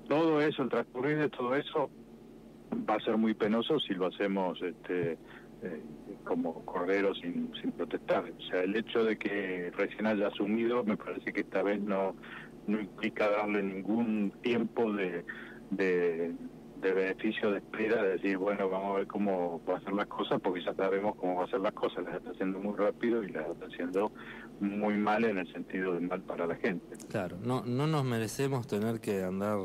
[0.10, 1.90] todo eso, el transcurrir de todo eso,
[2.90, 5.18] va a ser muy penoso si lo hacemos este,
[5.66, 5.82] eh,
[6.24, 8.26] como cordero sin, protestar.
[8.38, 12.16] O sea, el hecho de que recién haya asumido me parece que esta vez no,
[12.68, 15.24] no implica darle ningún tiempo de,
[15.72, 16.34] de,
[16.82, 20.40] beneficio de espera, de decir, bueno, vamos a ver cómo va a ser las cosas,
[20.40, 23.30] porque ya sabemos cómo va a ser las cosas, las está haciendo muy rápido y
[23.30, 24.12] las está haciendo
[24.60, 26.96] muy mal en el sentido de mal para la gente.
[27.10, 29.58] Claro, no, no nos merecemos tener que andar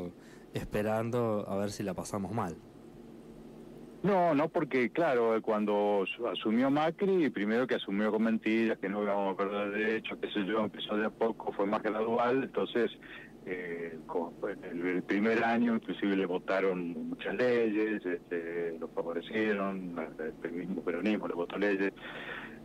[0.53, 2.55] esperando a ver si la pasamos mal.
[4.03, 9.35] No, no, porque claro, cuando asumió Macri, primero que asumió con mentiras, que no íbamos
[9.35, 12.89] a perder derechos, qué sé yo, empezó de a poco, fue más gradual, entonces
[13.45, 13.95] eh,
[14.73, 19.95] el, primer año inclusive le votaron muchas leyes, este, lo favorecieron,
[20.43, 21.93] el mismo peronismo le votó leyes,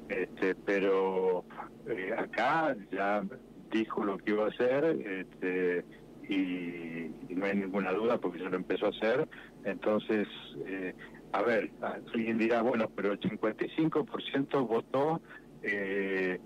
[0.09, 1.45] este, pero
[1.87, 3.23] eh, acá ya
[3.71, 5.85] dijo lo que iba a hacer, este,
[6.29, 9.29] y, no hay ninguna duda porque ya lo empezó a hacer,
[9.65, 10.27] entonces
[10.67, 10.95] eh,
[11.37, 15.21] a ver, alguien dirá, bueno, pero el 55% votó
[15.63, 16.41] eh,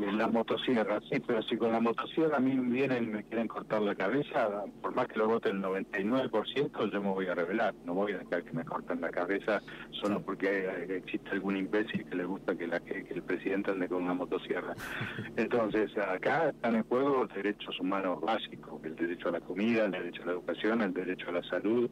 [0.00, 3.82] la motosierra, sí, pero si con la motosierra a mí vienen y me quieren cortar
[3.82, 7.94] la cabeza, por más que lo vote el 99%, yo me voy a revelar, no
[7.94, 9.60] voy a dejar que me corten la cabeza
[9.90, 14.02] solo porque existe algún imbécil que le gusta que, la, que, el presidente ande con
[14.02, 14.74] una motosierra.
[15.36, 19.92] Entonces, acá están en juego los derechos humanos básicos, el derecho a la comida, el
[19.92, 21.90] derecho a la educación, el derecho a la salud,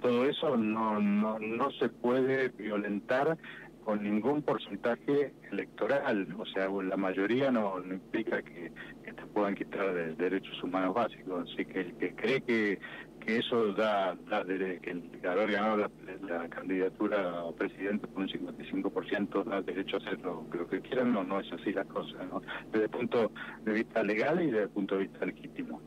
[0.00, 3.36] todo eso no, no, no se puede violentar
[3.84, 8.72] con ningún porcentaje electoral, o sea, la mayoría no, implica que,
[9.04, 12.78] te puedan quitar de derechos humanos básicos, así que el que cree que,
[13.20, 15.90] que eso da, da que el haber ganado
[16.22, 21.24] la, candidatura a presidente con un 55% da derecho a hacer lo, que quieran, no,
[21.24, 22.42] no es así la cosa, ¿no?
[22.72, 23.32] desde el punto
[23.64, 25.80] de vista legal y desde el punto de vista legítimo.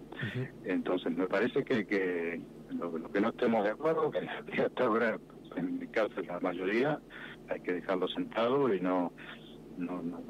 [0.66, 4.20] Entonces, me parece que, que lo, que no estemos de acuerdo, que
[4.62, 5.20] hasta ahora,
[5.56, 7.00] en mi caso, la mayoría,
[7.50, 9.12] hay que dejarlo sentado y no
[9.78, 10.24] no, no,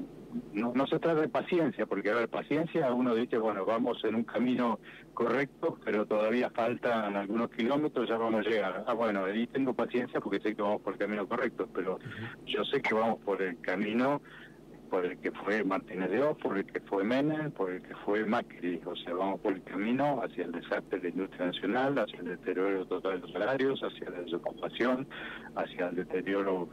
[0.54, 4.16] no, no se trata de paciencia, porque a ver, paciencia uno dice, bueno, vamos en
[4.16, 4.80] un camino
[5.14, 8.84] correcto, pero todavía faltan algunos kilómetros, ya vamos a llegar.
[8.88, 12.00] Ah, bueno, ahí tengo paciencia porque sé que vamos por el camino correcto, pero
[12.46, 14.22] yo sé que vamos por el camino
[14.94, 17.96] por el que fue Martínez de Oz, por el que fue Menem, por el que
[18.06, 18.80] fue Macri.
[18.86, 22.26] O sea, vamos por el camino hacia el desastre de la industria nacional, hacia el
[22.26, 25.08] deterioro total de los salarios, hacia la desocupación,
[25.56, 26.70] hacia el deterioro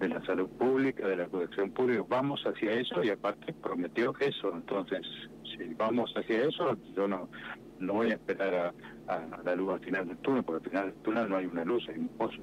[0.00, 2.04] de la salud pública, de la protección pública.
[2.08, 4.52] Vamos hacia eso y aparte prometió eso.
[4.52, 5.06] Entonces,
[5.56, 7.28] si vamos hacia eso, yo no,
[7.78, 8.74] no voy a esperar
[9.06, 11.64] a, la luz al final del túnel, porque al final del túnel no hay una
[11.64, 12.40] luz, hay un pozo.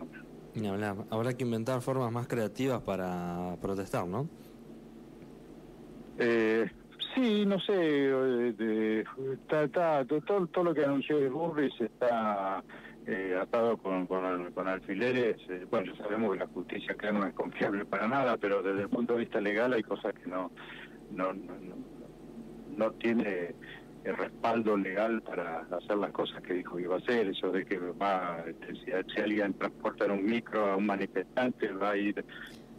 [1.10, 4.30] Habrá que inventar formas más creativas para protestar, ¿no?
[6.20, 6.70] Eh,
[7.14, 9.04] sí, no sé, eh,
[9.52, 12.64] está, todo, todo lo que anunció el Burris está
[13.06, 15.38] eh, atado con, con, alfileres.
[15.50, 18.84] Eh, bueno, ya sabemos que la justicia acá no es confiable para nada, pero desde
[18.84, 20.52] el punto de vista legal hay cosas que no,
[21.12, 21.54] no, no,
[22.76, 23.56] no tiene
[24.04, 27.66] el respaldo legal para hacer las cosas que dijo que iba a hacer, eso de
[27.66, 31.98] que va, este, si, si, alguien transporta en un micro a un manifestante, va a
[31.98, 32.26] ir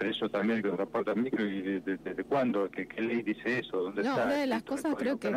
[0.00, 4.14] eso también que transporta micro y desde cuándo, ¿Qué, ¿Qué, ley dice eso, ¿dónde no,
[4.14, 5.34] Una de las cosas creo que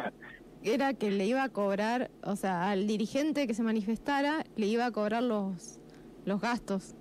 [0.64, 4.86] era que le iba a cobrar, o sea, al dirigente que se manifestara le iba
[4.86, 5.80] a cobrar los
[6.24, 6.96] los gastos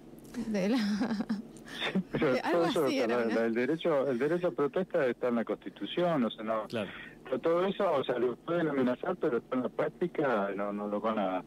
[0.49, 0.79] de la
[2.13, 6.45] pero todo eso, el derecho el derecho a protesta está en la Constitución, o sea,
[6.45, 6.67] no.
[6.69, 6.91] Claro.
[7.43, 11.19] todo eso, o sea, lo pueden amenazar, pero en la práctica no no lo van
[11.19, 11.45] a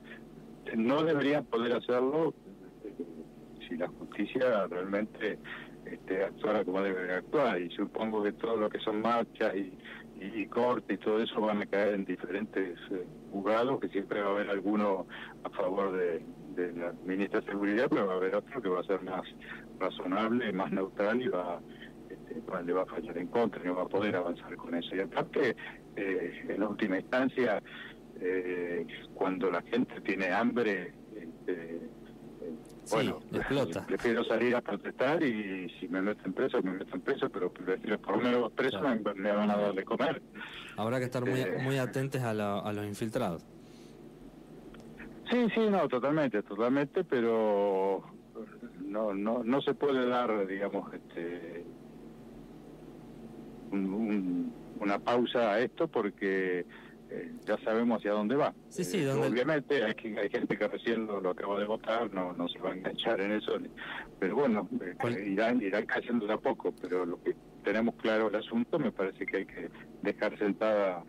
[0.75, 2.33] no deberían poder hacerlo
[3.67, 5.39] si la justicia realmente
[5.93, 9.77] este, actuara como debe actuar y supongo que todo lo que son marchas y,
[10.19, 14.27] y, cortes y todo eso van a caer en diferentes eh, juzgados, que siempre va
[14.27, 15.05] a haber alguno
[15.43, 16.21] a favor de,
[16.55, 19.23] la ministra de Seguridad, pero va a haber otro que va a ser más
[19.79, 21.59] razonable, más neutral y va,
[22.09, 24.95] este, le va a fallar en contra y no va a poder avanzar con eso.
[24.95, 25.55] Y aparte,
[25.95, 27.61] eh, en última instancia,
[28.19, 31.79] eh, cuando la gente tiene hambre, este,
[32.91, 33.85] bueno, explota.
[33.85, 38.17] prefiero salir a protestar y si me meten preso, me meten preso, pero prefiero por
[38.17, 40.21] lo menos preso me, van a dar de comer.
[40.75, 43.45] Habrá que estar muy, eh, muy atentos a, a los infiltrados.
[45.31, 48.03] Sí, sí, no, totalmente, totalmente, pero
[48.85, 51.65] no, no, no se puede dar, digamos, este,
[53.71, 56.65] una pausa a esto porque
[57.13, 58.53] eh, ya sabemos hacia dónde va.
[58.69, 62.47] Sí, sí, eh, Obviamente hay, hay gente que recién lo, acaba de votar, no, no
[62.47, 63.53] se va a enganchar en eso,
[64.19, 68.35] pero bueno, eh, irán, irán cayendo de a poco, pero lo que tenemos claro el
[68.35, 69.69] asunto me parece que hay que
[70.01, 71.03] dejar sentada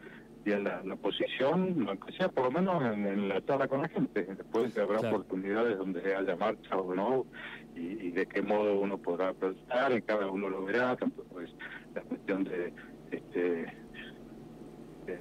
[0.45, 4.25] bien la, la oposición, aunque sea por lo menos en, la charla con la gente.
[4.25, 7.25] Después habrá oportunidades donde haya marcha o no,
[7.75, 11.51] y, de qué modo uno podrá protestar, cada uno lo verá, tampoco es
[11.95, 12.75] la cuestión de...
[13.11, 13.73] este
[15.07, 15.19] de,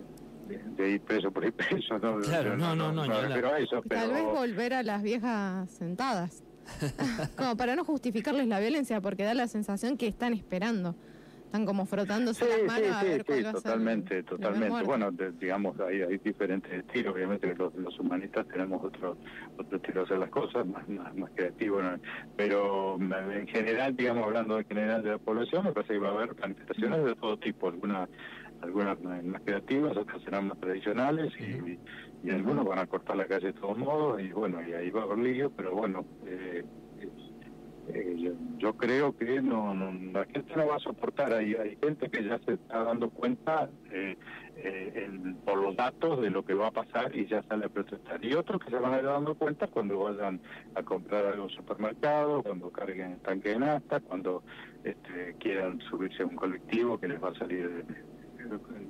[0.49, 1.99] ir preso por ir preso.
[1.99, 3.05] No, claro, no, no, no.
[3.05, 6.43] no, eso, Tal vez volver a las viejas sentadas.
[7.37, 10.95] como para no justificarles la violencia, porque da la sensación que están esperando.
[11.53, 14.83] Están como frotándose las manos a ver cuál totalmente, totalmente.
[14.85, 17.13] Bueno, digamos, hay, hay diferentes estilos.
[17.13, 19.17] Obviamente los, los humanistas tenemos otro,
[19.59, 21.79] otro estilo de hacer las cosas, más, más, más creativo.
[22.35, 26.13] Pero en general, digamos, hablando en general de la población, me parece que va a
[26.13, 27.67] haber manifestaciones de todo tipo.
[27.67, 28.09] Alguna
[28.63, 31.79] algunas más creativas, otras serán más tradicionales y,
[32.25, 35.01] y, algunos van a cortar la calle de todos modos y bueno, y ahí va
[35.01, 36.63] a haber lío, pero bueno, eh,
[37.89, 39.73] eh, yo, creo que no,
[40.13, 43.69] la gente no va a soportar, hay, hay gente que ya se está dando cuenta
[43.91, 44.15] eh,
[45.43, 48.33] por los datos de lo que va a pasar y ya sale a protestar, y
[48.33, 50.39] otros que se van a ir dando cuenta cuando vayan
[50.75, 54.43] a comprar algo en supermercado, cuando carguen el tanque de nafta, cuando
[54.85, 57.85] este, quieran subirse a un colectivo que les va a salir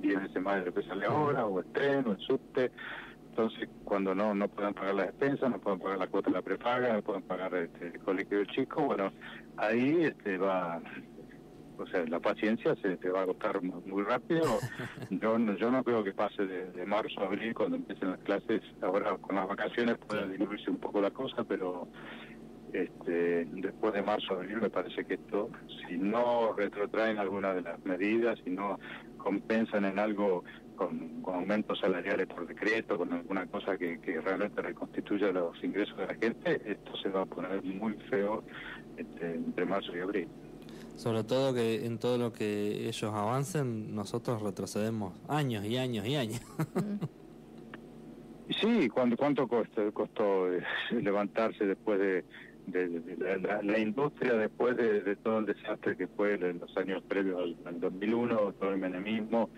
[0.00, 2.70] 10 veces más de lo que sale ahora, o el tren, o el subte.
[3.30, 6.42] Entonces, cuando no no puedan pagar la despensa, no pueden pagar la cuota de la
[6.42, 9.12] prepaga, no pueden pagar este, el colectivo chico, bueno,
[9.56, 10.80] ahí este va,
[11.76, 14.42] o sea, la paciencia se te va a agotar muy rápido.
[15.10, 18.62] Yo no, yo no creo que pase de, marzo a abril cuando empiecen las clases.
[18.82, 21.88] Ahora con las vacaciones puede disminuirse un poco la cosa, pero
[22.74, 25.48] este, después de marzo abril me parece que esto,
[25.86, 28.80] si no retrotraen alguna de las medidas, si no
[29.16, 30.42] compensan en algo
[30.74, 36.14] con, aumentos salariales por decreto, con alguna cosa que, realmente reconstituya los ingresos de la
[36.14, 38.42] gente, esto se va a poner muy feo
[38.96, 40.28] este, entre marzo y abril.
[40.96, 46.16] Sobre todo que en todo lo que ellos avancen, nosotros retrocedemos años y años y
[46.16, 46.40] años.
[48.60, 52.24] sí, ¿cuánto, cuánto costó, costó eh, levantarse después de
[53.62, 58.54] la, industria después de, todo el desastre que fue en los años previos al, 2001,
[58.54, 59.50] todo el menemismo,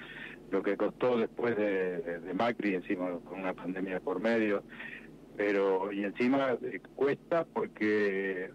[0.51, 4.63] lo que costó después de, Macri, encima con una pandemia por medio,
[5.37, 8.51] pero y encima eh, cuesta porque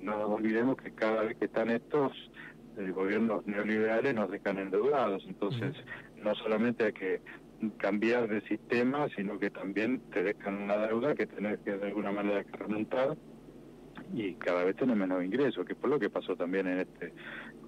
[0.00, 2.12] no nos olvidemos que cada vez que están estos
[2.76, 5.76] eh, gobiernos neoliberales nos dejan endeudados, entonces
[6.22, 7.20] no solamente hay que
[7.70, 12.12] cambiar de sistema, sino que también te dejan una deuda que tenés que de alguna
[12.12, 13.16] manera remontar
[14.12, 17.12] y cada vez tenés menos ingresos, que fue lo que pasó también en este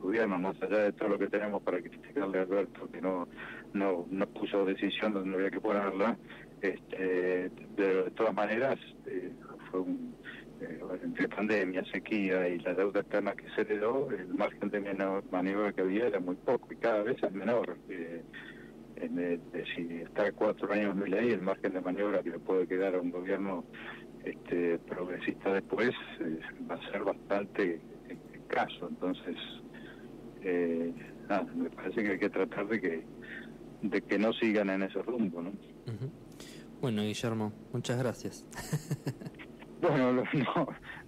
[0.01, 3.29] gobierno, más allá de todo lo que tenemos para criticarle a Alberto, que no,
[3.73, 6.17] no, no puso decisión donde había que ponerla,
[6.61, 9.33] este, de, todas maneras eh,
[9.71, 10.15] fue un,
[10.61, 15.73] eh, entre pandemia, sequía y la deuda externa que se heredó, el margen de maniobra
[15.73, 17.77] que había era muy poco y cada vez es menor.
[17.89, 18.23] Eh,
[18.97, 19.41] en
[19.75, 23.01] si está cuatro años mi ley, el margen de maniobra que le puede quedar a
[23.01, 23.65] un gobierno
[24.25, 25.91] este, progresista después
[26.21, 27.81] eh, va a ser bastante
[28.33, 28.89] escaso.
[28.89, 29.37] Entonces,
[30.43, 30.93] eh,
[31.29, 33.05] nada, me parece que hay que tratar de que
[33.83, 35.53] de que no sigan en ese rumbo, ¿no?
[36.81, 38.47] Bueno, Guillermo, muchas gracias.
[39.81, 40.25] bueno, no,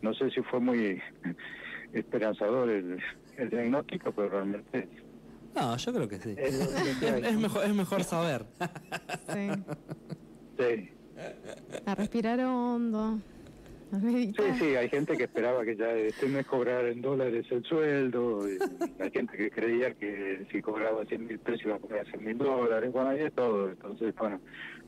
[0.03, 1.01] no sé si fue muy
[1.93, 3.01] esperanzador el,
[3.37, 4.89] el diagnóstico, pero realmente
[5.55, 6.35] no, yo creo que sí.
[6.39, 8.45] Es, mejor, es mejor saber.
[9.33, 9.51] Sí.
[10.59, 10.91] sí.
[11.87, 13.19] A respirar hondo.
[13.91, 18.43] Sí, sí, hay gente que esperaba que ya este mes cobrara en dólares el sueldo,
[18.99, 22.37] hay gente que creía que si cobraba 100 mil pesos iba a cobrar 100 mil
[22.37, 23.71] dólares, bueno, ahí es todo.
[23.71, 24.41] Entonces, bueno,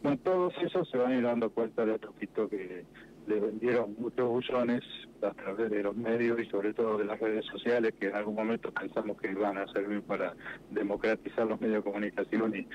[0.03, 2.85] bueno, todos esos se van a ir dando cuenta de poquito que
[3.31, 4.83] le vendieron muchos buzones
[5.23, 8.35] a través de los medios y sobre todo de las redes sociales que en algún
[8.35, 10.35] momento pensamos que iban a servir para
[10.71, 12.67] democratizar los medios de comunicación y,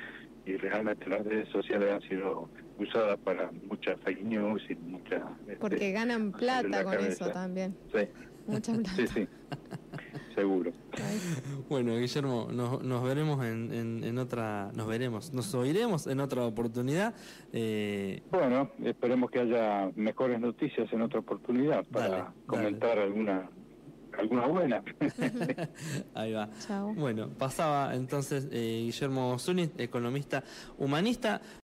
[0.49, 2.49] y realmente las redes sociales han sido
[2.79, 5.23] usadas para muchas fake news y muchas...
[5.41, 7.75] Este, Porque ganan plata con eso también.
[7.93, 8.07] Sí.
[8.47, 8.95] Mucha plata.
[8.95, 9.27] Sí, sí.
[10.36, 10.71] Seguro.
[11.69, 17.15] Bueno, Guillermo, nos, nos veremos en, en, otra, nos veremos, nos oiremos en otra oportunidad.
[17.53, 18.21] Eh...
[18.29, 23.49] Bueno, esperemos que haya mejores noticias en otra oportunidad para comentar alguna
[24.17, 24.83] alguna buena.
[26.13, 26.49] Ahí va.
[26.95, 30.43] Bueno, pasaba entonces eh, Guillermo Zunit, economista
[30.77, 31.41] humanista.